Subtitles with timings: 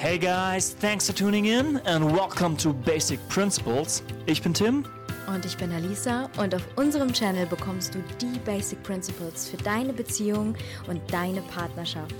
[0.00, 4.02] Hey guys, thanks for tuning in and welcome to Basic Principles.
[4.24, 4.86] Ich bin Tim.
[5.26, 9.92] Und ich bin Alisa und auf unserem Channel bekommst du die Basic Principles für deine
[9.92, 10.56] Beziehung
[10.88, 12.14] und deine Partnerschaft.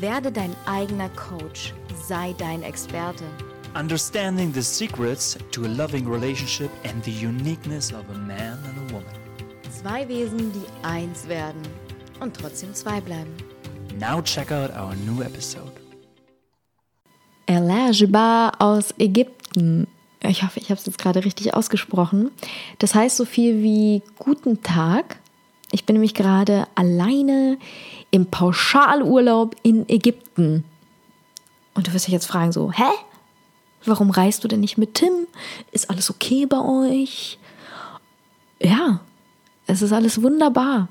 [0.00, 1.72] Werde dein eigener Coach,
[2.04, 3.22] sei dein Experte.
[3.76, 8.92] Understanding the secrets to a loving relationship and the uniqueness of a man and a
[8.92, 9.06] woman.
[9.70, 11.62] Zwei Wesen, die eins werden
[12.18, 13.32] und trotzdem zwei bleiben.
[14.00, 15.69] Now check out our new episode.
[17.50, 19.88] Elajba aus Ägypten.
[20.22, 22.30] Ich hoffe, ich habe es jetzt gerade richtig ausgesprochen.
[22.78, 25.18] Das heißt so viel wie guten Tag.
[25.72, 27.58] Ich bin nämlich gerade alleine
[28.12, 30.62] im Pauschalurlaub in Ägypten.
[31.74, 32.84] Und du wirst dich jetzt fragen so, hä?
[33.84, 35.26] Warum reist du denn nicht mit Tim?
[35.72, 37.38] Ist alles okay bei euch?
[38.62, 39.00] Ja,
[39.66, 40.88] es ist alles wunderbar.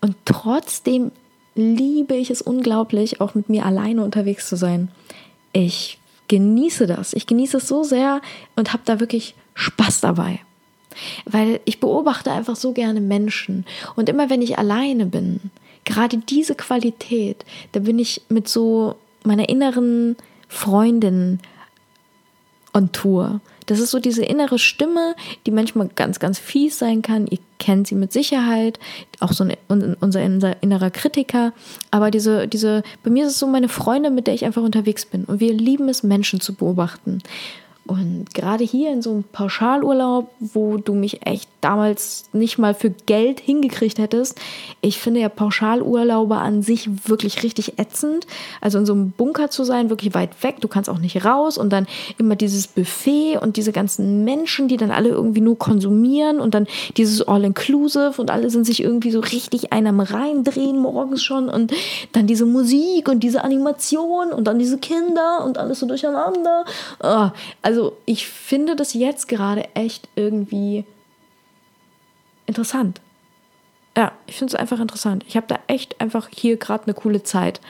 [0.00, 1.12] Und trotzdem
[1.54, 4.90] liebe ich es unglaublich, auch mit mir alleine unterwegs zu sein.
[5.52, 5.99] Ich
[6.30, 7.12] genieße das.
[7.12, 8.22] Ich genieße es so sehr
[8.54, 10.38] und habe da wirklich Spaß dabei.
[11.24, 13.66] Weil ich beobachte einfach so gerne Menschen.
[13.96, 15.50] Und immer wenn ich alleine bin,
[15.84, 20.16] gerade diese Qualität, da bin ich mit so meiner inneren
[20.48, 21.40] Freundin
[22.74, 23.40] on Tour.
[23.66, 25.14] Das ist so diese innere Stimme,
[25.46, 27.26] die manchmal ganz, ganz fies sein kann.
[27.26, 28.80] Ihr kennt sie mit Sicherheit,
[29.20, 31.52] auch so ein, unser, unser innerer Kritiker.
[31.90, 35.06] Aber diese, diese, bei mir ist es so meine Freundin, mit der ich einfach unterwegs
[35.06, 35.24] bin.
[35.24, 37.22] Und wir lieben es, Menschen zu beobachten.
[37.86, 42.90] Und gerade hier in so einem Pauschalurlaub, wo du mich echt damals nicht mal für
[42.90, 44.38] Geld hingekriegt hättest,
[44.80, 48.26] ich finde ja Pauschalurlaube an sich wirklich richtig ätzend.
[48.60, 51.58] Also in so einem Bunker zu sein, wirklich weit weg, du kannst auch nicht raus
[51.58, 51.86] und dann
[52.18, 56.66] immer dieses Buffet und diese ganzen Menschen, die dann alle irgendwie nur konsumieren und dann
[56.96, 61.72] dieses All-Inclusive und alle sind sich irgendwie so richtig einem reindrehen morgens schon und
[62.12, 66.64] dann diese Musik und diese Animation und dann diese Kinder und alles so durcheinander.
[67.00, 70.84] Ah, also also ich finde das jetzt gerade echt irgendwie
[72.46, 73.00] interessant.
[73.96, 75.24] Ja, ich finde es einfach interessant.
[75.28, 77.60] Ich habe da echt einfach hier gerade eine coole Zeit.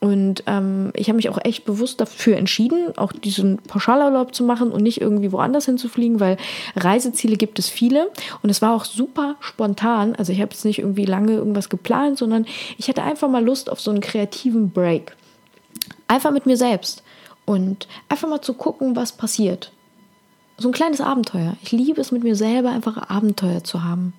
[0.00, 4.70] Und ähm, ich habe mich auch echt bewusst dafür entschieden, auch diesen Pauschalurlaub zu machen
[4.70, 6.36] und nicht irgendwie woanders hinzufliegen, weil
[6.76, 8.10] Reiseziele gibt es viele.
[8.42, 10.14] Und es war auch super spontan.
[10.14, 12.44] Also ich habe jetzt nicht irgendwie lange irgendwas geplant, sondern
[12.76, 15.16] ich hatte einfach mal Lust auf so einen kreativen Break.
[16.06, 17.02] Einfach mit mir selbst
[17.44, 19.72] und einfach mal zu gucken, was passiert.
[20.58, 21.56] So ein kleines Abenteuer.
[21.62, 24.12] Ich liebe es mit mir selber einfach Abenteuer zu haben.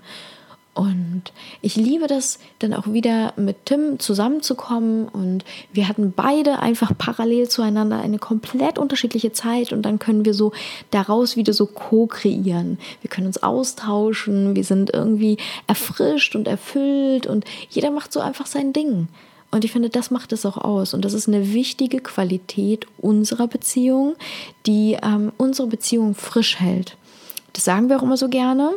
[0.74, 1.24] Und
[1.62, 5.08] ich liebe das, dann auch wieder mit Tim zusammenzukommen.
[5.08, 9.72] Und wir hatten beide einfach parallel zueinander eine komplett unterschiedliche Zeit.
[9.72, 10.52] Und dann können wir so
[10.90, 12.80] daraus wieder so co-kreieren.
[13.02, 14.56] Wir können uns austauschen.
[14.56, 17.28] Wir sind irgendwie erfrischt und erfüllt.
[17.28, 19.10] Und jeder macht so einfach sein Ding.
[19.54, 20.96] Und ich finde, das macht es auch aus.
[20.96, 24.16] Und das ist eine wichtige Qualität unserer Beziehung,
[24.66, 26.98] die ähm, unsere Beziehung frisch hält.
[27.54, 28.72] Das sagen wir auch immer so gerne.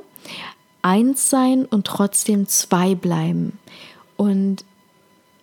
[0.82, 3.58] Eins sein und trotzdem zwei bleiben.
[4.18, 4.66] Und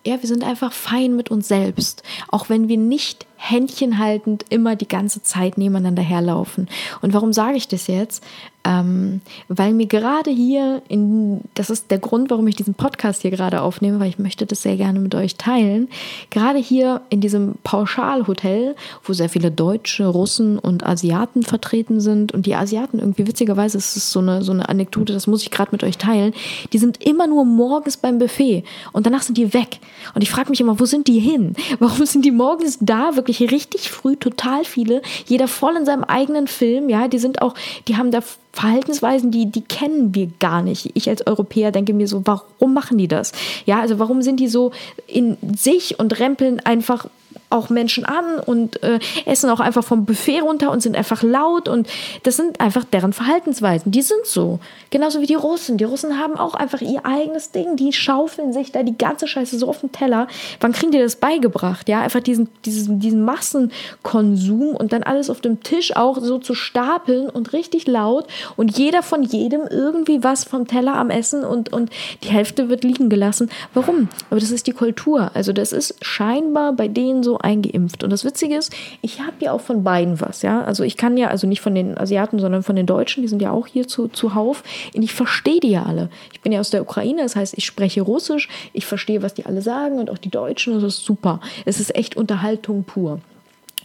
[0.06, 4.88] ja, wir sind einfach fein mit uns selbst, auch wenn wir nicht händchenhaltend immer die
[4.88, 6.70] ganze Zeit nebeneinander herlaufen.
[7.02, 8.24] Und warum sage ich das jetzt?
[8.66, 9.19] Ähm,
[9.50, 13.62] weil mir gerade hier, in, das ist der Grund, warum ich diesen Podcast hier gerade
[13.62, 15.90] aufnehme, weil ich möchte das sehr gerne mit euch teilen.
[16.29, 22.46] Gerade hier in diesem Pauschalhotel, wo sehr viele Deutsche, Russen und Asiaten vertreten sind und
[22.46, 25.72] die Asiaten irgendwie witzigerweise, das ist so eine, so eine Anekdote, das muss ich gerade
[25.74, 26.34] mit euch teilen,
[26.72, 28.63] die sind immer nur morgens beim Buffet
[28.94, 29.80] und danach sind die weg.
[30.16, 31.56] Und ich frage mich immer, wo sind die hin?
[31.80, 36.47] Warum sind die morgens da, wirklich richtig früh, total viele, jeder voll in seinem eigenen
[36.47, 37.56] Film, ja, die sind auch,
[37.90, 38.22] die haben da
[38.53, 40.91] Verhaltensweisen, die, die kennen wir gar nicht.
[40.94, 43.31] Ich als Europäer denke mir so, warum machen die das?
[43.66, 44.72] Ja, also warum sind die so
[45.08, 47.08] in sich und rempeln einfach
[47.53, 51.68] auch Menschen an und äh, essen auch einfach vom Buffet runter und sind einfach laut
[51.69, 51.88] und
[52.24, 53.91] das sind einfach deren Verhaltensweisen.
[53.91, 54.59] Die sind so.
[54.90, 55.78] Genauso wie die Russen.
[55.78, 57.75] Die Russen haben auch einfach ihr eigenes Ding.
[57.75, 60.28] Die schaufeln sich da die ganze Scheiße so auf den Teller.
[60.59, 61.88] Wann kriegen die das beigebracht?
[61.90, 66.54] Ja, einfach diesen, diesen, diesen Massenkonsum und dann alles auf dem Tisch auch so zu
[66.54, 71.72] stapeln und richtig laut und jeder von jedem irgendwie was vom Teller am Essen und,
[71.72, 71.89] und
[72.24, 73.50] die Hälfte wird liegen gelassen.
[73.74, 74.10] Warum?
[74.30, 75.31] Aber das ist die Kultur.
[75.33, 78.04] Also das ist scheinbar bei denen so eingeimpft.
[78.04, 80.63] Und das Witzige ist, ich habe ja auch von beiden was, ja.
[80.63, 83.42] Also ich kann ja, also nicht von den Asiaten, sondern von den Deutschen, die sind
[83.42, 84.63] ja auch hier zu, zuhauf.
[84.95, 86.10] Und ich verstehe die ja alle.
[86.31, 89.45] Ich bin ja aus der Ukraine, das heißt, ich spreche Russisch, ich verstehe, was die
[89.45, 91.40] alle sagen und auch die Deutschen, das ist super.
[91.66, 93.19] Es ist echt Unterhaltung pur.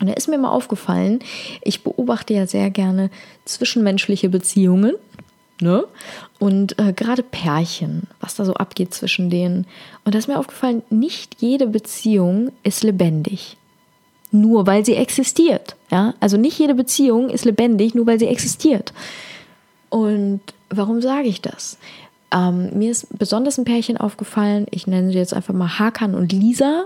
[0.01, 1.21] Und da ist mir mal aufgefallen,
[1.63, 3.11] ich beobachte ja sehr gerne
[3.45, 4.95] zwischenmenschliche Beziehungen.
[5.61, 5.85] Ne?
[6.39, 9.67] Und äh, gerade Pärchen, was da so abgeht zwischen denen.
[10.05, 13.57] Und da ist mir aufgefallen, nicht jede Beziehung ist lebendig.
[14.31, 15.77] nur weil sie existiert.
[15.91, 16.15] Ja?
[16.21, 18.93] Also nicht jede Beziehung ist lebendig, nur weil sie existiert.
[19.91, 20.41] Und
[20.71, 21.79] warum sage ich das?
[22.31, 26.31] Ähm, mir ist besonders ein Pärchen aufgefallen, ich nenne sie jetzt einfach mal Hakan und
[26.31, 26.85] Lisa,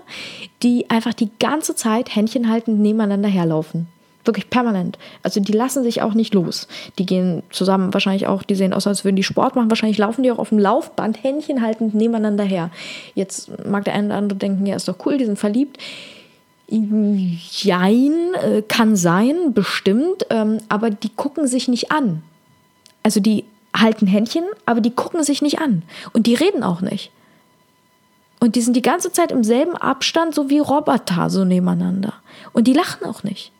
[0.62, 3.88] die einfach die ganze Zeit Händchen haltend nebeneinander herlaufen.
[4.24, 4.98] Wirklich permanent.
[5.22, 6.68] Also die lassen sich auch nicht los.
[6.98, 9.70] Die gehen zusammen wahrscheinlich auch, die sehen aus, als würden die Sport machen.
[9.70, 12.70] Wahrscheinlich laufen die auch auf dem Laufband, Händchen haltend nebeneinander her.
[13.14, 15.78] Jetzt mag der eine oder andere denken, ja, ist doch cool, die sind verliebt.
[16.68, 22.22] Jein, äh, kann sein, bestimmt, ähm, aber die gucken sich nicht an.
[23.02, 23.44] Also die
[23.76, 25.82] halten Händchen, aber die gucken sich nicht an.
[26.12, 27.10] Und die reden auch nicht.
[28.40, 32.14] Und die sind die ganze Zeit im selben Abstand, so wie Roboter, so nebeneinander.
[32.52, 33.52] Und die lachen auch nicht.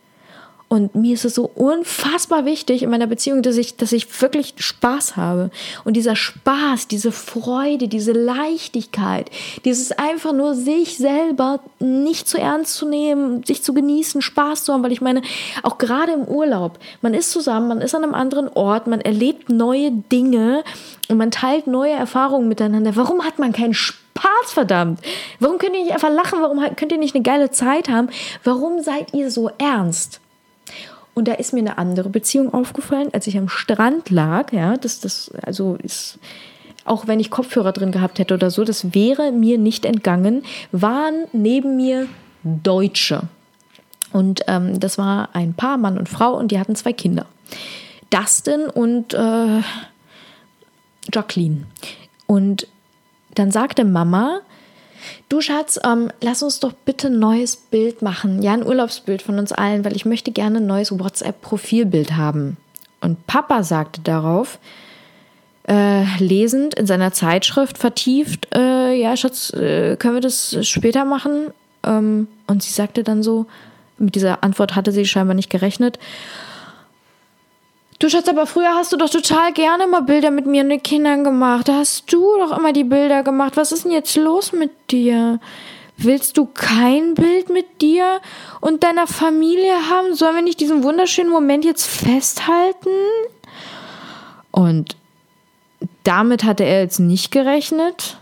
[0.72, 4.54] Und mir ist es so unfassbar wichtig in meiner Beziehung, dass ich, dass ich wirklich
[4.56, 5.50] Spaß habe.
[5.84, 9.30] Und dieser Spaß, diese Freude, diese Leichtigkeit,
[9.66, 14.72] dieses einfach nur sich selber nicht zu ernst zu nehmen, sich zu genießen, Spaß zu
[14.72, 15.20] haben, weil ich meine,
[15.62, 19.50] auch gerade im Urlaub, man ist zusammen, man ist an einem anderen Ort, man erlebt
[19.50, 20.64] neue Dinge
[21.10, 22.96] und man teilt neue Erfahrungen miteinander.
[22.96, 25.00] Warum hat man keinen Spaß, verdammt?
[25.38, 26.40] Warum könnt ihr nicht einfach lachen?
[26.40, 28.08] Warum könnt ihr nicht eine geile Zeit haben?
[28.42, 30.21] Warum seid ihr so ernst?
[31.14, 34.52] Und da ist mir eine andere Beziehung aufgefallen, als ich am Strand lag.
[34.52, 36.18] Ja, das, das, also ist,
[36.84, 40.42] auch wenn ich Kopfhörer drin gehabt hätte oder so, das wäre mir nicht entgangen,
[40.72, 42.08] waren neben mir
[42.42, 43.22] Deutsche.
[44.12, 47.26] Und ähm, das war ein Paar, Mann und Frau, und die hatten zwei Kinder.
[48.10, 49.62] Dustin und äh,
[51.12, 51.66] Jacqueline.
[52.26, 52.66] Und
[53.34, 54.40] dann sagte Mama,
[55.28, 58.42] Du Schatz, ähm, lass uns doch bitte ein neues Bild machen.
[58.42, 62.56] Ja, ein Urlaubsbild von uns allen, weil ich möchte gerne ein neues WhatsApp-Profilbild haben.
[63.00, 64.58] Und Papa sagte darauf,
[65.68, 71.52] äh, lesend in seiner Zeitschrift vertieft, äh, ja, Schatz, äh, können wir das später machen?
[71.84, 73.46] Ähm, und sie sagte dann so,
[73.98, 75.98] mit dieser Antwort hatte sie scheinbar nicht gerechnet.
[78.02, 80.82] Du Schatz, aber früher hast du doch total gerne mal Bilder mit mir und den
[80.82, 81.68] Kindern gemacht.
[81.68, 83.56] Da hast du doch immer die Bilder gemacht.
[83.56, 85.38] Was ist denn jetzt los mit dir?
[85.98, 88.20] Willst du kein Bild mit dir
[88.60, 90.16] und deiner Familie haben?
[90.16, 92.90] Sollen wir nicht diesen wunderschönen Moment jetzt festhalten?
[94.50, 94.96] Und
[96.02, 98.18] damit hatte er jetzt nicht gerechnet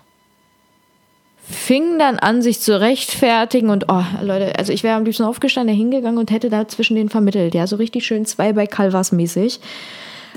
[1.50, 5.74] fing dann an, sich zu rechtfertigen und oh, Leute, also ich wäre am liebsten aufgestanden,
[5.74, 9.60] hingegangen und hätte da zwischen denen vermittelt, ja, so richtig schön zwei bei Calvas mäßig.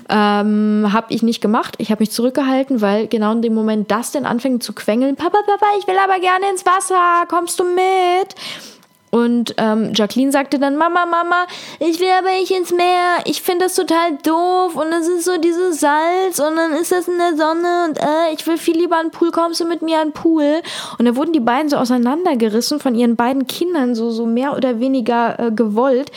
[0.10, 1.76] Ähm, habe ich nicht gemacht.
[1.78, 5.16] Ich habe mich zurückgehalten, weil genau in dem Moment das denn anfängt zu quengeln.
[5.16, 7.26] Papa, Papa, ich will aber gerne ins Wasser.
[7.30, 8.36] Kommst du mit?
[9.14, 11.46] Und ähm, Jacqueline sagte dann, Mama, Mama,
[11.78, 13.18] ich will aber nicht ins Meer.
[13.26, 14.76] Ich finde das total doof.
[14.76, 18.34] Und es ist so dieses Salz und dann ist das in der Sonne und äh,
[18.34, 19.30] ich will viel lieber an den Pool.
[19.30, 20.64] Kommst du mit mir an den Pool?
[20.98, 24.80] Und da wurden die beiden so auseinandergerissen von ihren beiden Kindern, so, so mehr oder
[24.80, 26.12] weniger äh, gewollt.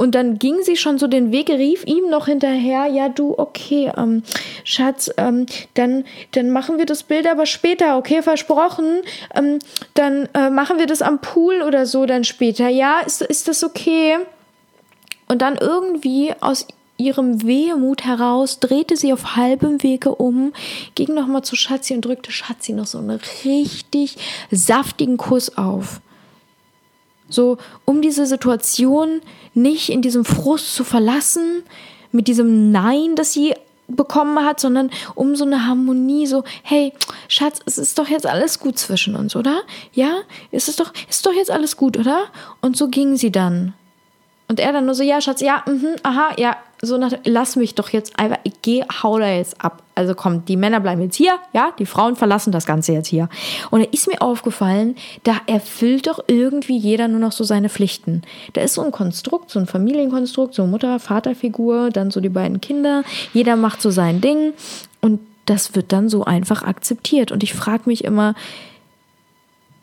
[0.00, 3.92] Und dann ging sie schon so den Weg, rief ihm noch hinterher, ja du, okay,
[3.98, 4.22] ähm,
[4.64, 5.44] Schatz, ähm,
[5.74, 9.02] dann, dann machen wir das Bild aber später, okay, versprochen.
[9.34, 9.58] Ähm,
[9.92, 12.66] dann äh, machen wir das am Pool oder so dann später.
[12.68, 14.16] Ja, ist, ist das okay?
[15.28, 20.54] Und dann irgendwie aus ihrem Wehmut heraus drehte sie auf halbem Wege um,
[20.94, 24.16] ging nochmal zu Schatzi und drückte Schatzi noch so einen richtig
[24.50, 26.00] saftigen Kuss auf.
[27.30, 29.20] So, um diese Situation
[29.54, 31.62] nicht in diesem Frust zu verlassen,
[32.12, 33.54] mit diesem Nein, das sie
[33.88, 36.92] bekommen hat, sondern um so eine Harmonie, so, hey,
[37.28, 39.62] Schatz, es ist doch jetzt alles gut zwischen uns, oder?
[39.92, 40.18] Ja?
[40.50, 42.26] Ist es doch, ist doch jetzt alles gut, oder?
[42.60, 43.74] Und so ging sie dann.
[44.48, 47.74] Und er dann nur so, ja, Schatz, ja, mh, aha, ja, so nach, lass mich
[47.74, 49.82] doch jetzt einfach, ich geh, hau da jetzt ab.
[49.94, 53.28] Also komm, die Männer bleiben jetzt hier, ja, die Frauen verlassen das Ganze jetzt hier.
[53.70, 58.22] Und da ist mir aufgefallen, da erfüllt doch irgendwie jeder nur noch so seine Pflichten.
[58.54, 62.62] Da ist so ein Konstrukt, so ein Familienkonstrukt, so Mutter, Vaterfigur, dann so die beiden
[62.62, 63.04] Kinder.
[63.34, 64.54] Jeder macht so sein Ding
[65.02, 67.30] und das wird dann so einfach akzeptiert.
[67.30, 68.34] Und ich frage mich immer,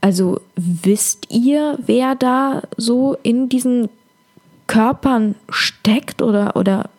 [0.01, 3.89] also wisst ihr, wer da so in diesen
[4.67, 6.89] Körpern steckt oder, oder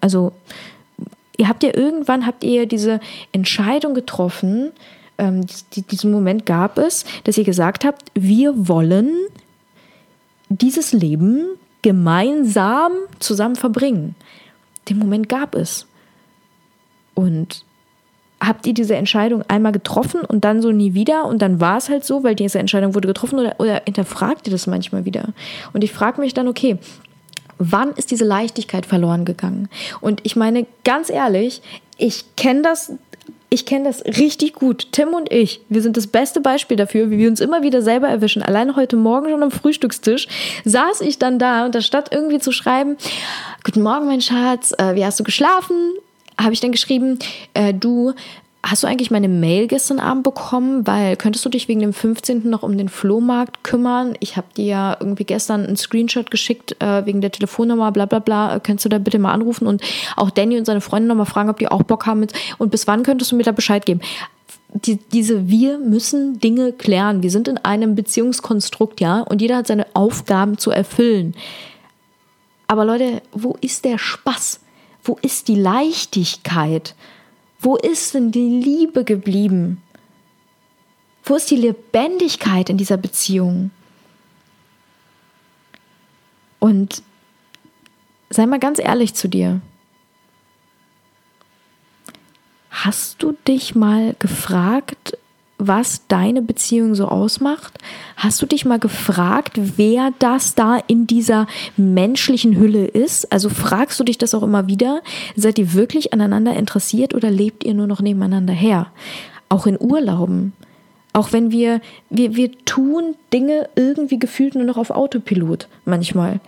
[0.00, 0.32] also
[1.36, 3.00] ihr habt ja irgendwann habt ihr diese
[3.32, 4.72] Entscheidung getroffen,
[5.18, 5.46] ähm,
[5.90, 9.10] diesen Moment gab es, dass ihr gesagt habt, wir wollen
[10.48, 11.46] dieses Leben
[11.82, 14.14] gemeinsam zusammen verbringen.
[14.88, 15.86] Den Moment gab es.
[17.14, 17.64] Und
[18.40, 21.88] habt ihr diese Entscheidung einmal getroffen und dann so nie wieder und dann war es
[21.88, 25.28] halt so, weil diese Entscheidung wurde getroffen oder, oder hinterfragt ihr das manchmal wieder?
[25.72, 26.78] Und ich frage mich dann, okay,
[27.58, 29.68] wann ist diese Leichtigkeit verloren gegangen?
[30.00, 31.62] Und ich meine, ganz ehrlich,
[31.96, 32.92] ich kenne das
[33.50, 34.88] Ich kenne das richtig gut.
[34.90, 38.08] Tim und ich, wir sind das beste Beispiel dafür, wie wir uns immer wieder selber
[38.08, 38.42] erwischen.
[38.42, 40.26] Allein heute Morgen schon am Frühstückstisch
[40.64, 42.96] saß ich dann da und statt irgendwie zu schreiben,
[43.62, 45.76] Guten Morgen, mein Schatz, äh, wie hast du geschlafen?
[46.36, 47.20] Habe ich dann geschrieben,
[47.54, 48.12] äh, du,
[48.66, 50.86] Hast du eigentlich meine Mail gestern Abend bekommen?
[50.86, 52.48] Weil könntest du dich wegen dem 15.
[52.48, 54.16] noch um den Flohmarkt kümmern?
[54.20, 58.20] Ich habe dir ja irgendwie gestern einen Screenshot geschickt äh, wegen der Telefonnummer, bla bla
[58.20, 58.58] bla.
[58.60, 59.82] Könntest du da bitte mal anrufen und
[60.16, 62.20] auch Danny und seine Freunde nochmal fragen, ob die auch Bock haben?
[62.20, 64.00] Mit, und bis wann könntest du mir da Bescheid geben?
[64.72, 67.22] Die, diese wir müssen Dinge klären.
[67.22, 71.34] Wir sind in einem Beziehungskonstrukt, ja, und jeder hat seine Aufgaben zu erfüllen.
[72.66, 74.60] Aber Leute, wo ist der Spaß?
[75.02, 76.94] Wo ist die Leichtigkeit?
[77.64, 79.82] Wo ist denn die Liebe geblieben?
[81.22, 83.70] Wo ist die Lebendigkeit in dieser Beziehung?
[86.58, 87.02] Und
[88.28, 89.62] sei mal ganz ehrlich zu dir.
[92.70, 95.16] Hast du dich mal gefragt,
[95.58, 97.78] was deine Beziehung so ausmacht?
[98.16, 101.46] Hast du dich mal gefragt, wer das da in dieser
[101.76, 103.32] menschlichen Hülle ist?
[103.32, 105.02] Also fragst du dich das auch immer wieder?
[105.36, 108.88] Seid ihr wirklich aneinander interessiert oder lebt ihr nur noch nebeneinander her?
[109.48, 110.52] Auch in Urlauben.
[111.12, 111.80] Auch wenn wir,
[112.10, 116.40] wir, wir tun Dinge irgendwie gefühlt nur noch auf Autopilot manchmal.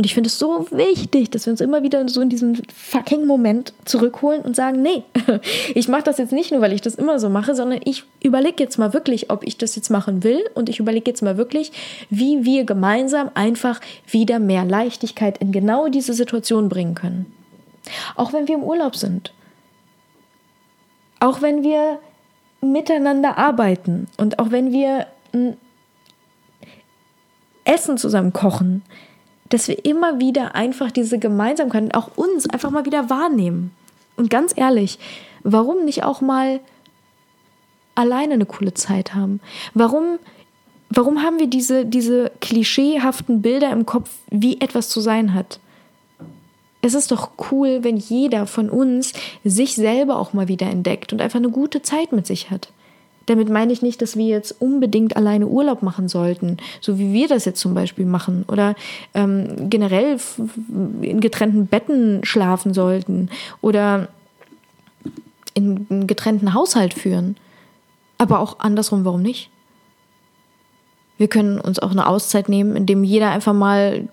[0.00, 3.26] Und ich finde es so wichtig, dass wir uns immer wieder so in diesen fucking
[3.26, 5.02] Moment zurückholen und sagen, nee,
[5.74, 8.62] ich mache das jetzt nicht nur, weil ich das immer so mache, sondern ich überlege
[8.62, 11.72] jetzt mal wirklich, ob ich das jetzt machen will und ich überlege jetzt mal wirklich,
[12.08, 17.26] wie wir gemeinsam einfach wieder mehr Leichtigkeit in genau diese Situation bringen können.
[18.16, 19.34] Auch wenn wir im Urlaub sind.
[21.20, 21.98] Auch wenn wir
[22.62, 25.08] miteinander arbeiten und auch wenn wir
[27.66, 28.82] Essen zusammen kochen
[29.50, 33.72] dass wir immer wieder einfach diese Gemeinsamkeit, auch uns einfach mal wieder wahrnehmen.
[34.16, 34.98] Und ganz ehrlich,
[35.42, 36.60] warum nicht auch mal
[37.94, 39.40] alleine eine coole Zeit haben?
[39.74, 40.18] Warum,
[40.88, 45.60] warum haben wir diese, diese klischeehaften Bilder im Kopf, wie etwas zu sein hat?
[46.82, 49.12] Es ist doch cool, wenn jeder von uns
[49.44, 52.72] sich selber auch mal wieder entdeckt und einfach eine gute Zeit mit sich hat.
[53.30, 57.28] Damit meine ich nicht, dass wir jetzt unbedingt alleine Urlaub machen sollten, so wie wir
[57.28, 58.74] das jetzt zum Beispiel machen, oder
[59.14, 60.18] ähm, generell
[61.00, 64.08] in getrennten Betten schlafen sollten oder
[65.54, 67.36] in einen getrennten Haushalt führen.
[68.18, 69.48] Aber auch andersrum, warum nicht?
[71.16, 74.08] Wir können uns auch eine Auszeit nehmen, indem jeder einfach mal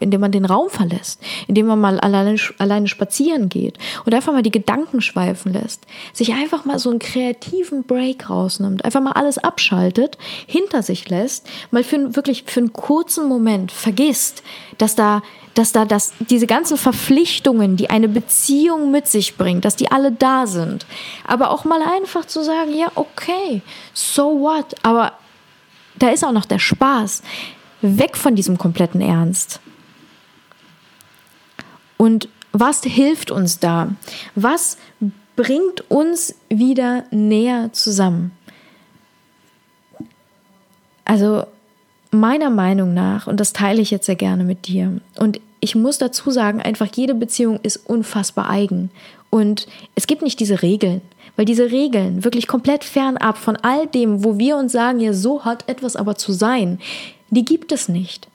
[0.00, 4.42] indem man den Raum verlässt, indem man mal alleine, alleine spazieren geht und einfach mal
[4.42, 9.38] die Gedanken schweifen lässt, sich einfach mal so einen kreativen Break rausnimmt, einfach mal alles
[9.38, 14.42] abschaltet, hinter sich lässt, mal für wirklich für einen kurzen Moment vergisst,
[14.78, 15.22] dass da
[15.54, 20.12] dass da das, diese ganzen Verpflichtungen, die eine Beziehung mit sich bringt, dass die alle
[20.12, 20.86] da sind.
[21.26, 23.62] Aber auch mal einfach zu sagen, ja, okay,
[23.92, 24.76] so what?
[24.84, 25.14] Aber
[25.98, 27.22] da ist auch noch der Spaß
[27.82, 29.60] weg von diesem kompletten Ernst.
[31.96, 33.90] Und was hilft uns da?
[34.34, 34.78] Was
[35.36, 38.32] bringt uns wieder näher zusammen?
[41.04, 41.44] Also
[42.10, 45.98] meiner Meinung nach, und das teile ich jetzt sehr gerne mit dir, und ich muss
[45.98, 48.90] dazu sagen, einfach jede Beziehung ist unfassbar eigen.
[49.30, 51.02] Und es gibt nicht diese Regeln,
[51.36, 55.44] weil diese Regeln wirklich komplett fernab von all dem, wo wir uns sagen, ja, so
[55.44, 56.78] hat etwas aber zu sein,
[57.30, 58.28] die gibt es nicht.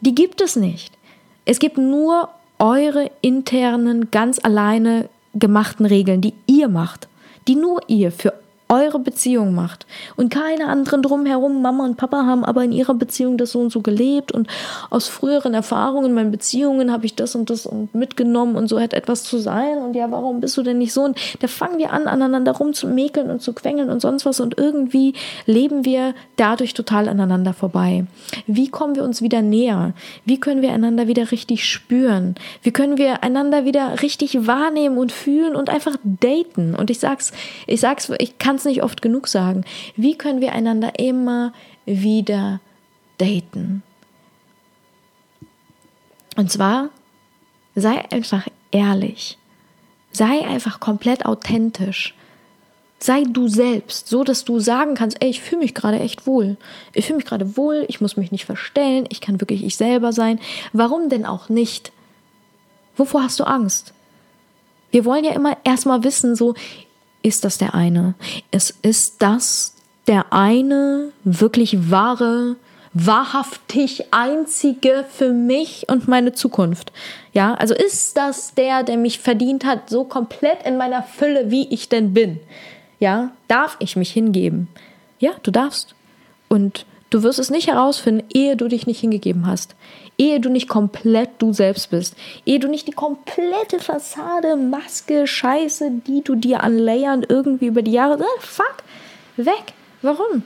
[0.00, 0.96] Die gibt es nicht.
[1.44, 7.08] Es gibt nur eure internen, ganz alleine gemachten Regeln, die ihr macht,
[7.46, 8.32] die nur ihr für
[8.68, 11.62] eure Beziehung macht und keine anderen drumherum.
[11.62, 14.48] Mama und Papa haben aber in ihrer Beziehung das so und so gelebt und
[14.90, 18.92] aus früheren Erfahrungen, meinen Beziehungen habe ich das und das und mitgenommen und so hat
[18.92, 21.04] etwas zu sein und ja, warum bist du denn nicht so?
[21.04, 25.14] Und da fangen wir an, aneinander rumzumäkeln und zu quengeln und sonst was und irgendwie
[25.46, 28.06] leben wir dadurch total aneinander vorbei.
[28.46, 29.92] Wie kommen wir uns wieder näher?
[30.24, 32.34] Wie können wir einander wieder richtig spüren?
[32.62, 36.74] Wie können wir einander wieder richtig wahrnehmen und fühlen und einfach daten?
[36.74, 37.32] Und ich sag's,
[37.66, 39.64] ich sag's, ich kann kann es nicht oft genug sagen.
[39.96, 41.52] Wie können wir einander immer
[41.84, 42.60] wieder
[43.18, 43.82] daten?
[46.36, 46.88] Und zwar,
[47.74, 49.36] sei einfach ehrlich.
[50.10, 52.14] Sei einfach komplett authentisch.
[52.98, 56.56] Sei du selbst, so dass du sagen kannst, ey, ich fühle mich gerade echt wohl.
[56.94, 60.14] Ich fühle mich gerade wohl, ich muss mich nicht verstellen, ich kann wirklich ich selber
[60.14, 60.40] sein.
[60.72, 61.92] Warum denn auch nicht?
[62.96, 63.92] Wovor hast du Angst?
[64.90, 66.54] Wir wollen ja immer erstmal wissen, so,
[67.26, 68.14] ist das der eine.
[68.52, 69.74] Es ist das
[70.06, 72.54] der eine wirklich wahre,
[72.92, 76.92] wahrhaftig einzige für mich und meine Zukunft?
[77.32, 81.68] Ja, also ist das der, der mich verdient hat, so komplett in meiner Fülle, wie
[81.68, 82.38] ich denn bin?
[83.00, 84.68] Ja, darf ich mich hingeben?
[85.18, 85.96] Ja, du darfst.
[86.48, 89.74] Und du wirst es nicht herausfinden, ehe du dich nicht hingegeben hast.
[90.18, 92.16] Ehe du nicht komplett du selbst bist.
[92.46, 97.92] Ehe du nicht die komplette Fassade, Maske, Scheiße, die du dir anlayern irgendwie über die
[97.92, 98.76] Jahre, äh, fuck,
[99.36, 99.74] weg.
[100.02, 100.42] Warum?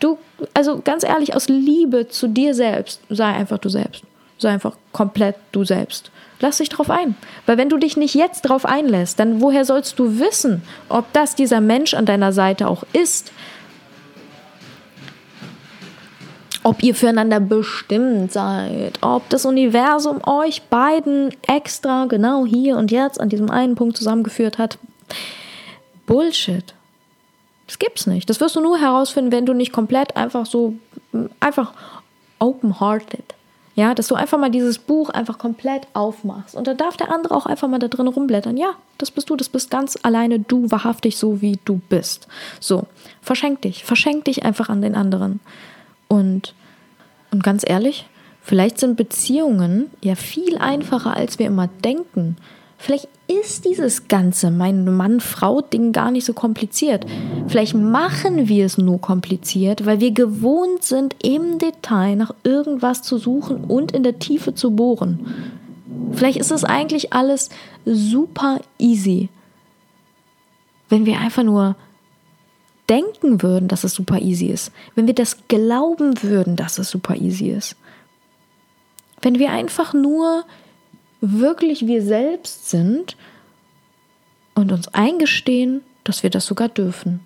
[0.00, 0.18] Du,
[0.52, 4.04] also ganz ehrlich, aus Liebe zu dir selbst, sei einfach du selbst.
[4.38, 6.10] Sei einfach komplett du selbst.
[6.40, 7.14] Lass dich drauf ein.
[7.46, 11.36] Weil wenn du dich nicht jetzt drauf einlässt, dann woher sollst du wissen, ob das
[11.36, 13.32] dieser Mensch an deiner Seite auch ist?
[16.64, 23.20] Ob ihr füreinander bestimmt seid, ob das Universum euch beiden extra genau hier und jetzt
[23.20, 24.78] an diesem einen Punkt zusammengeführt hat.
[26.06, 26.74] Bullshit.
[27.66, 28.28] Das gibt's nicht.
[28.28, 30.74] Das wirst du nur herausfinden, wenn du nicht komplett einfach so,
[31.38, 31.72] einfach
[32.38, 33.34] open-hearted.
[33.76, 36.54] Ja, dass du einfach mal dieses Buch einfach komplett aufmachst.
[36.54, 38.56] Und da darf der andere auch einfach mal da drin rumblättern.
[38.56, 42.28] Ja, das bist du, das bist ganz alleine du, wahrhaftig so, wie du bist.
[42.60, 42.86] So,
[43.20, 45.40] verschenk dich, verschenk dich einfach an den anderen.
[46.08, 46.54] Und,
[47.30, 48.06] und ganz ehrlich,
[48.40, 52.36] vielleicht sind Beziehungen ja viel einfacher, als wir immer denken.
[52.78, 57.06] Vielleicht ist dieses ganze mein Mann-Frau-Ding gar nicht so kompliziert.
[57.48, 63.16] Vielleicht machen wir es nur kompliziert, weil wir gewohnt sind, im Detail nach irgendwas zu
[63.16, 65.20] suchen und in der Tiefe zu bohren.
[66.12, 67.48] Vielleicht ist es eigentlich alles
[67.86, 69.30] super easy,
[70.88, 71.76] wenn wir einfach nur
[72.88, 74.72] denken würden, dass es super easy ist.
[74.94, 77.76] Wenn wir das glauben würden, dass es super easy ist.
[79.22, 80.44] Wenn wir einfach nur
[81.20, 83.16] wirklich wir selbst sind
[84.54, 87.20] und uns eingestehen, dass wir das sogar dürfen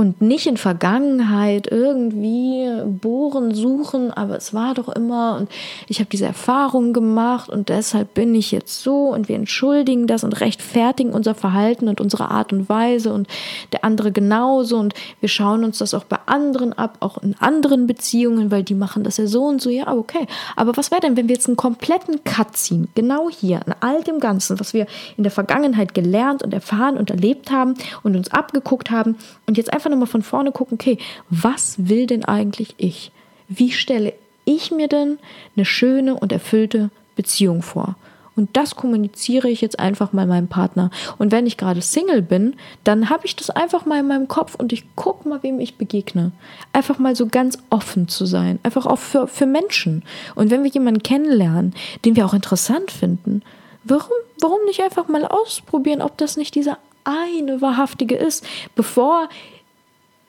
[0.00, 5.50] und nicht in Vergangenheit irgendwie bohren, suchen, aber es war doch immer und
[5.88, 10.24] ich habe diese Erfahrung gemacht und deshalb bin ich jetzt so und wir entschuldigen das
[10.24, 13.28] und rechtfertigen unser Verhalten und unsere Art und Weise und
[13.72, 17.86] der andere genauso und wir schauen uns das auch bei anderen ab, auch in anderen
[17.86, 20.26] Beziehungen, weil die machen das ja so und so, ja, okay.
[20.56, 24.02] Aber was wäre denn, wenn wir jetzt einen kompletten Cut ziehen, genau hier, an all
[24.02, 24.86] dem Ganzen, was wir
[25.18, 29.70] in der Vergangenheit gelernt und erfahren und erlebt haben und uns abgeguckt haben und jetzt
[29.70, 30.98] einfach einfach nochmal von vorne gucken, okay,
[31.28, 33.12] was will denn eigentlich ich?
[33.48, 34.12] Wie stelle
[34.44, 35.18] ich mir denn
[35.56, 37.96] eine schöne und erfüllte Beziehung vor?
[38.36, 40.90] Und das kommuniziere ich jetzt einfach mal meinem Partner.
[41.18, 44.54] Und wenn ich gerade Single bin, dann habe ich das einfach mal in meinem Kopf
[44.54, 46.32] und ich gucke mal, wem ich begegne.
[46.72, 48.58] Einfach mal so ganz offen zu sein.
[48.62, 50.04] Einfach auch für, für Menschen.
[50.36, 51.74] Und wenn wir jemanden kennenlernen,
[52.04, 53.42] den wir auch interessant finden,
[53.84, 59.28] warum, warum nicht einfach mal ausprobieren, ob das nicht dieser eine wahrhaftige ist, bevor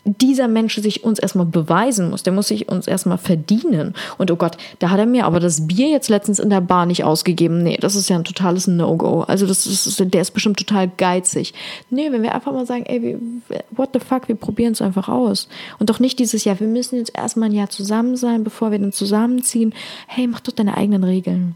[0.03, 2.23] dieser Mensch sich uns erstmal beweisen muss.
[2.23, 3.93] Der muss sich uns erstmal verdienen.
[4.17, 6.85] Und oh Gott, da hat er mir aber das Bier jetzt letztens in der Bar
[6.85, 7.61] nicht ausgegeben.
[7.61, 9.21] Nee, das ist ja ein totales No-Go.
[9.21, 11.53] Also das ist, der ist bestimmt total geizig.
[11.89, 13.17] Nee, wenn wir einfach mal sagen, ey,
[13.71, 15.47] what the fuck, wir probieren es einfach aus.
[15.77, 18.79] Und doch nicht dieses Jahr, wir müssen jetzt erstmal ein Jahr zusammen sein, bevor wir
[18.79, 19.73] dann zusammenziehen.
[20.07, 21.55] Hey, mach doch deine eigenen Regeln.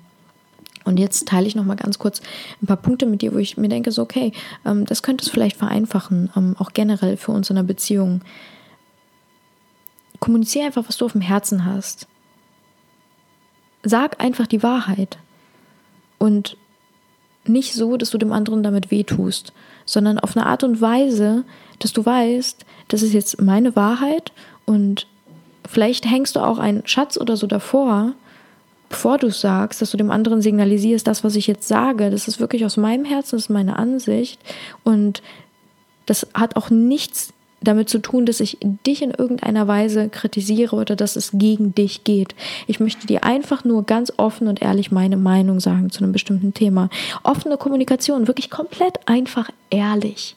[0.85, 2.21] Und jetzt teile ich noch mal ganz kurz
[2.61, 4.31] ein paar Punkte mit dir, wo ich mir denke, so okay,
[4.65, 8.21] ähm, das könnte es vielleicht vereinfachen, ähm, auch generell für uns in einer Beziehung.
[10.19, 12.07] Kommuniziere einfach, was du auf dem Herzen hast.
[13.83, 15.17] Sag einfach die Wahrheit.
[16.19, 16.57] Und
[17.47, 19.53] nicht so, dass du dem anderen damit wehtust,
[19.85, 21.43] sondern auf eine Art und Weise,
[21.79, 24.31] dass du weißt, das ist jetzt meine Wahrheit
[24.65, 25.07] und
[25.67, 28.13] vielleicht hängst du auch einen Schatz oder so davor,
[28.89, 32.39] bevor du sagst, dass du dem anderen signalisierst, das, was ich jetzt sage, das ist
[32.39, 34.39] wirklich aus meinem Herzen, das ist meine Ansicht.
[34.83, 35.21] Und
[36.05, 40.95] das hat auch nichts damit zu tun, dass ich dich in irgendeiner Weise kritisiere oder
[40.95, 42.35] dass es gegen dich geht.
[42.67, 46.53] Ich möchte dir einfach nur ganz offen und ehrlich meine Meinung sagen zu einem bestimmten
[46.53, 46.89] Thema.
[47.23, 50.35] Offene Kommunikation, wirklich komplett einfach ehrlich.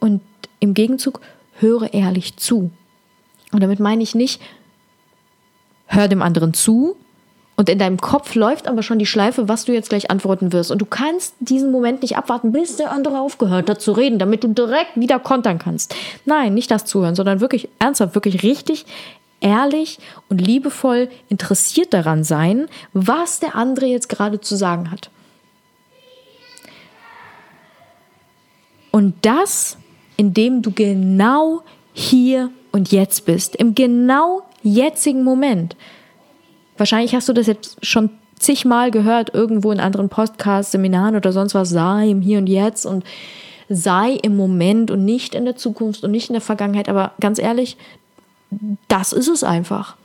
[0.00, 0.20] Und
[0.60, 1.20] im Gegenzug
[1.58, 2.70] höre ehrlich zu.
[3.52, 4.40] Und damit meine ich nicht,
[5.88, 6.96] hör dem anderen zu
[7.58, 10.70] und in deinem Kopf läuft aber schon die Schleife, was du jetzt gleich antworten wirst.
[10.70, 14.44] Und du kannst diesen Moment nicht abwarten, bis der andere aufgehört hat zu reden, damit
[14.44, 15.92] du direkt wieder kontern kannst.
[16.24, 18.86] Nein, nicht das zuhören, sondern wirklich ernsthaft, wirklich richtig
[19.40, 19.98] ehrlich
[20.28, 25.10] und liebevoll interessiert daran sein, was der andere jetzt gerade zu sagen hat.
[28.92, 29.76] Und das,
[30.16, 35.76] indem du genau hier und jetzt bist, im genau jetzigen Moment.
[36.76, 41.54] Wahrscheinlich hast du das jetzt schon zigmal gehört, irgendwo in anderen Podcasts, Seminaren oder sonst
[41.54, 43.04] was, sei im Hier und Jetzt und
[43.68, 46.88] sei im Moment und nicht in der Zukunft und nicht in der Vergangenheit.
[46.88, 47.76] Aber ganz ehrlich,
[48.88, 49.96] das ist es einfach.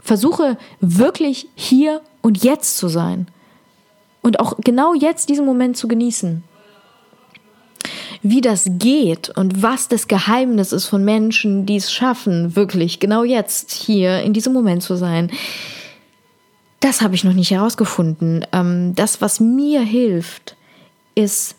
[0.00, 3.28] Versuche wirklich hier und jetzt zu sein.
[4.22, 6.42] Und auch genau jetzt diesen Moment zu genießen.
[8.22, 13.24] Wie das geht und was das Geheimnis ist von Menschen, die es schaffen, wirklich genau
[13.24, 15.30] jetzt hier in diesem Moment zu sein,
[16.80, 18.46] das habe ich noch nicht herausgefunden.
[18.52, 20.56] Ähm, das, was mir hilft,
[21.14, 21.54] ist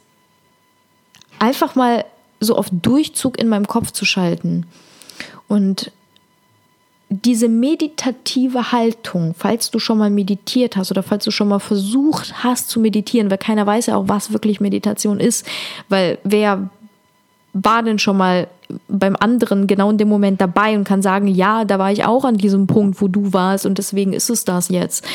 [1.39, 2.06] einfach mal
[2.39, 4.65] so auf Durchzug in meinem Kopf zu schalten
[5.47, 5.91] und
[7.13, 12.41] diese meditative Haltung, falls du schon mal meditiert hast oder falls du schon mal versucht
[12.41, 15.45] hast zu meditieren, weil keiner weiß ja auch, was wirklich Meditation ist,
[15.89, 16.69] weil wer
[17.54, 18.47] war denn schon mal
[18.88, 22.24] beim anderen genau in dem Moment dabei und kann sagen, ja, da war ich auch
[22.24, 25.06] an diesem Punkt, wo du warst und deswegen ist es das jetzt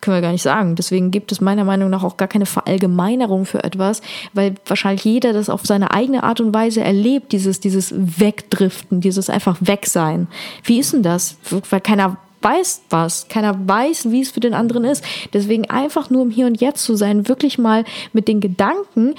[0.00, 0.74] können wir gar nicht sagen.
[0.76, 4.02] Deswegen gibt es meiner Meinung nach auch gar keine Verallgemeinerung für etwas,
[4.32, 9.30] weil wahrscheinlich jeder das auf seine eigene Art und Weise erlebt, dieses, dieses Wegdriften, dieses
[9.30, 10.28] einfach Wegsein.
[10.62, 11.36] Wie ist denn das?
[11.70, 15.02] Weil keiner weiß was, keiner weiß, wie es für den anderen ist.
[15.32, 19.14] Deswegen einfach nur im Hier und Jetzt zu sein, wirklich mal mit den Gedanken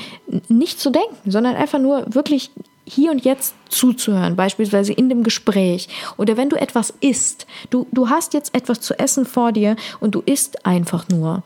[0.48, 2.52] nicht zu denken, sondern einfach nur wirklich
[2.86, 8.10] hier und jetzt zuzuhören, beispielsweise in dem Gespräch oder wenn du etwas isst, du, du
[8.10, 11.44] hast jetzt etwas zu essen vor dir und du isst einfach nur.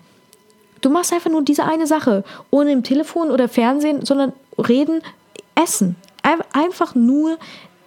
[0.81, 5.01] Du machst einfach nur diese eine Sache, ohne im Telefon oder Fernsehen, sondern reden,
[5.55, 5.95] essen.
[6.53, 7.37] Einfach nur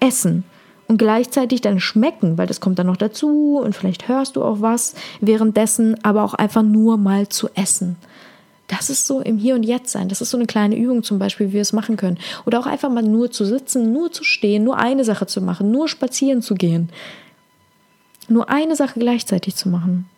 [0.01, 0.45] essen.
[0.89, 4.61] Und gleichzeitig dann schmecken, weil das kommt dann noch dazu und vielleicht hörst du auch
[4.61, 7.97] was währenddessen, aber auch einfach nur mal zu essen.
[8.69, 10.09] Das ist so im Hier und Jetzt sein.
[10.09, 12.19] Das ist so eine kleine Übung zum Beispiel, wie wir es machen können.
[12.47, 15.71] Oder auch einfach mal nur zu sitzen, nur zu stehen, nur eine Sache zu machen,
[15.71, 16.89] nur spazieren zu gehen.
[18.29, 20.09] Nur eine Sache gleichzeitig zu machen.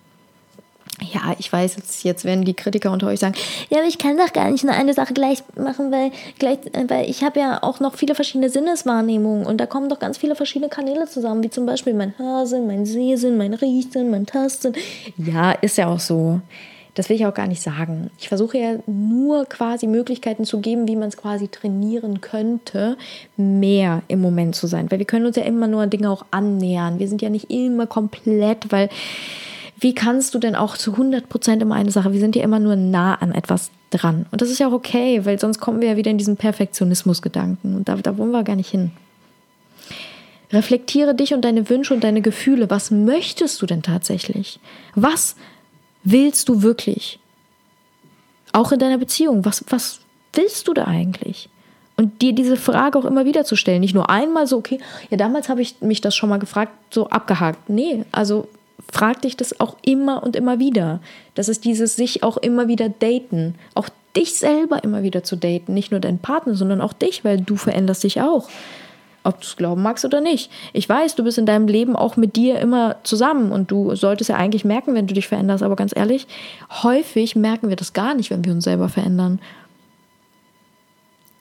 [1.12, 3.34] Ja, ich weiß, jetzt, jetzt werden die Kritiker unter euch sagen,
[3.68, 7.10] ja, aber ich kann doch gar nicht nur eine Sache gleich machen, weil, gleich, weil
[7.10, 10.68] ich habe ja auch noch viele verschiedene Sinneswahrnehmungen und da kommen doch ganz viele verschiedene
[10.68, 14.74] Kanäle zusammen, wie zum Beispiel mein Hörsinn, mein Sehsinn, mein Riechsinn, mein Tastsinn.
[15.16, 16.40] Ja, ist ja auch so.
[16.94, 18.10] Das will ich auch gar nicht sagen.
[18.18, 22.96] Ich versuche ja nur quasi Möglichkeiten zu geben, wie man es quasi trainieren könnte,
[23.36, 24.90] mehr im Moment zu sein.
[24.90, 27.00] Weil wir können uns ja immer nur an Dinge auch annähern.
[27.00, 28.88] Wir sind ja nicht immer komplett, weil
[29.80, 32.12] wie kannst du denn auch zu 100 Prozent immer eine Sache?
[32.12, 34.26] Wir sind ja immer nur nah an etwas dran.
[34.30, 37.74] Und das ist ja auch okay, weil sonst kommen wir ja wieder in diesen Perfektionismus-Gedanken.
[37.74, 38.92] Und da, da wollen wir gar nicht hin.
[40.52, 42.70] Reflektiere dich und deine Wünsche und deine Gefühle.
[42.70, 44.60] Was möchtest du denn tatsächlich?
[44.94, 45.34] Was
[46.04, 47.18] willst du wirklich?
[48.52, 50.00] Auch in deiner Beziehung, was, was
[50.32, 51.48] willst du da eigentlich?
[51.96, 53.80] Und dir diese Frage auch immer wieder zu stellen.
[53.80, 54.78] Nicht nur einmal so, okay,
[55.10, 57.68] ja, damals habe ich mich das schon mal gefragt, so abgehakt.
[57.68, 58.48] Nee, also
[58.92, 61.00] frag dich das auch immer und immer wieder.
[61.34, 63.54] Das ist dieses sich auch immer wieder daten.
[63.74, 65.74] Auch dich selber immer wieder zu daten.
[65.74, 68.48] Nicht nur deinen Partner, sondern auch dich, weil du veränderst dich auch
[69.24, 70.50] ob du es glauben magst oder nicht.
[70.72, 74.30] Ich weiß, du bist in deinem Leben auch mit dir immer zusammen und du solltest
[74.30, 76.26] ja eigentlich merken, wenn du dich veränderst, aber ganz ehrlich,
[76.82, 79.40] häufig merken wir das gar nicht, wenn wir uns selber verändern.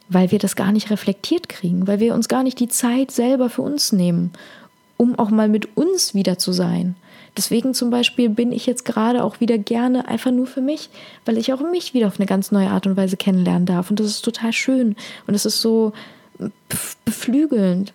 [0.09, 3.49] Weil wir das gar nicht reflektiert kriegen, weil wir uns gar nicht die Zeit selber
[3.49, 4.31] für uns nehmen,
[4.95, 6.95] um auch mal mit uns wieder zu sein.
[7.35, 10.89] Deswegen zum Beispiel bin ich jetzt gerade auch wieder gerne einfach nur für mich,
[11.25, 13.89] weil ich auch mich wieder auf eine ganz neue Art und Weise kennenlernen darf.
[13.89, 14.95] Und das ist total schön.
[15.25, 15.93] Und es ist so,
[17.05, 17.93] beflügelnd.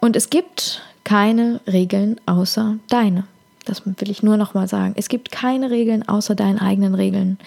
[0.00, 3.24] Und es gibt keine Regeln außer deine.
[3.64, 4.94] Das will ich nur noch mal sagen.
[4.96, 7.38] Es gibt keine Regeln außer deinen eigenen Regeln.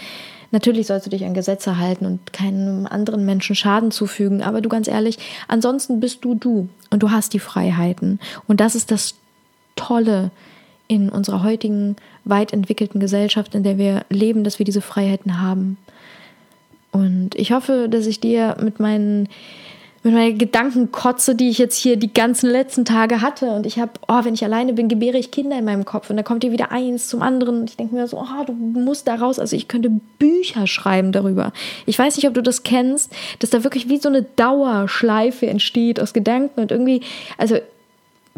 [0.52, 4.70] Natürlich sollst du dich an Gesetze halten und keinem anderen Menschen Schaden zufügen, aber du
[4.70, 8.20] ganz ehrlich, ansonsten bist du du und du hast die Freiheiten.
[8.48, 9.16] Und das ist das
[9.76, 10.30] Tolle
[10.88, 15.78] in unserer heutigen weit entwickelten Gesellschaft, in der wir leben, dass wir diese Freiheiten haben.
[16.94, 19.28] Und ich hoffe, dass ich dir mit meinen
[20.04, 23.52] mit meiner Gedankenkotze, die ich jetzt hier die ganzen letzten Tage hatte.
[23.52, 26.10] Und ich habe, oh, wenn ich alleine bin, gebäre ich Kinder in meinem Kopf.
[26.10, 27.62] Und da kommt dir wieder eins zum anderen.
[27.62, 29.40] Und ich denke mir so, oh, du musst da raus.
[29.40, 31.54] Also ich könnte Bücher schreiben darüber.
[31.86, 36.02] Ich weiß nicht, ob du das kennst, dass da wirklich wie so eine Dauerschleife entsteht
[36.02, 36.60] aus Gedanken.
[36.60, 37.02] Und irgendwie,
[37.38, 37.56] also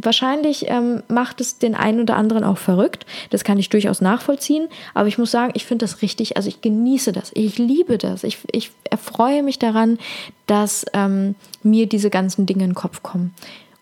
[0.06, 3.06] Wahrscheinlich ähm, macht es den einen oder anderen auch verrückt.
[3.32, 4.68] Das kann ich durchaus nachvollziehen.
[4.94, 7.32] Aber ich muss sagen, ich finde das richtig, also ich genieße das.
[7.34, 8.24] Ich liebe das.
[8.24, 9.98] Ich, ich erfreue mich daran,
[10.46, 13.34] dass ähm, mir diese ganzen Dinge in den Kopf kommen.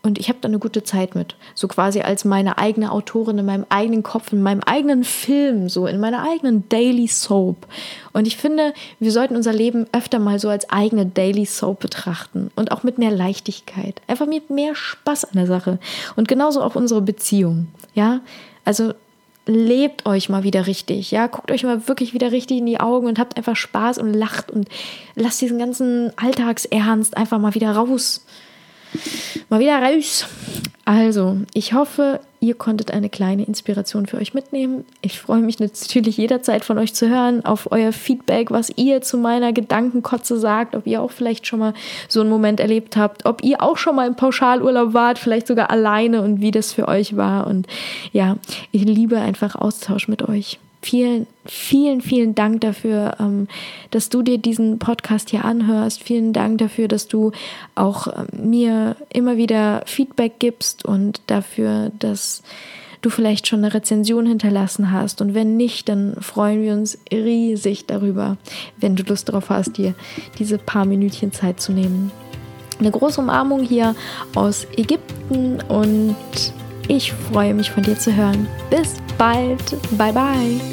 [0.06, 1.36] Und ich habe da eine gute Zeit mit.
[1.56, 5.88] So quasi als meine eigene Autorin in meinem eigenen Kopf, in meinem eigenen Film, so
[5.88, 7.66] in meiner eigenen Daily Soap.
[8.12, 12.52] Und ich finde, wir sollten unser Leben öfter mal so als eigene Daily Soap betrachten.
[12.58, 14.02] Und auch mit mehr Leichtigkeit.
[14.08, 15.80] Einfach mit mehr Spaß an der Sache.
[16.18, 17.68] Und genauso auch unsere Beziehung.
[17.94, 18.20] Ja,
[18.66, 18.94] also
[19.46, 23.08] lebt euch mal wieder richtig, ja, guckt euch mal wirklich wieder richtig in die Augen
[23.08, 24.70] und habt einfach Spaß und lacht und
[25.16, 28.26] lasst diesen ganzen Alltagsernst einfach mal wieder raus.
[29.50, 30.26] Mal wieder raus.
[30.86, 34.84] Also, ich hoffe, ihr konntet eine kleine Inspiration für euch mitnehmen.
[35.02, 39.18] Ich freue mich natürlich jederzeit von euch zu hören, auf euer Feedback, was ihr zu
[39.18, 41.74] meiner Gedankenkotze sagt, ob ihr auch vielleicht schon mal
[42.10, 45.70] so einen Moment erlebt habt, ob ihr auch schon mal im Pauschalurlaub wart, vielleicht sogar
[45.70, 47.48] alleine und wie das für euch war.
[47.48, 47.68] Und
[48.12, 48.36] ja,
[48.74, 53.48] ich liebe einfach Austausch mit euch vielen, vielen, vielen Dank dafür, ähm,
[53.92, 56.04] dass du dir diesen Podcast hier anhörst.
[56.04, 57.32] Vielen Dank dafür, dass du
[57.76, 62.44] auch ähm, mir immer wieder Feedback gibst und dafür, dass
[63.02, 65.22] du vielleicht schon eine Rezension hinterlassen hast.
[65.22, 68.38] Und wenn nicht, dann freuen wir uns riesig darüber,
[68.78, 69.94] wenn du Lust darauf hast, dir
[70.40, 72.12] diese paar Minütchen Zeit zu nehmen.
[72.80, 73.96] Eine große Umarmung hier
[74.36, 76.16] aus Ägypten und
[76.88, 78.48] ich freue mich von dir zu hören.
[78.70, 79.78] Bis bald.
[79.98, 80.73] Bye bye.